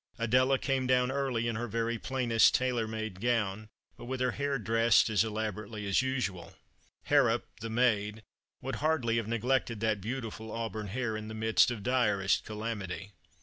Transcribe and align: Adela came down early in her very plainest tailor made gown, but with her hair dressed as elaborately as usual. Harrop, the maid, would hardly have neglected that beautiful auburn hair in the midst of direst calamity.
Adela 0.17 0.57
came 0.57 0.87
down 0.87 1.11
early 1.11 1.47
in 1.47 1.55
her 1.57 1.67
very 1.67 1.99
plainest 1.99 2.55
tailor 2.55 2.87
made 2.87 3.21
gown, 3.21 3.69
but 3.97 4.05
with 4.05 4.19
her 4.19 4.31
hair 4.31 4.57
dressed 4.57 5.11
as 5.11 5.23
elaborately 5.23 5.87
as 5.87 6.01
usual. 6.01 6.55
Harrop, 7.03 7.45
the 7.59 7.69
maid, 7.69 8.23
would 8.61 8.77
hardly 8.77 9.17
have 9.17 9.27
neglected 9.27 9.79
that 9.79 10.01
beautiful 10.01 10.51
auburn 10.51 10.87
hair 10.87 11.15
in 11.15 11.27
the 11.27 11.35
midst 11.35 11.69
of 11.69 11.83
direst 11.83 12.43
calamity. 12.45 13.11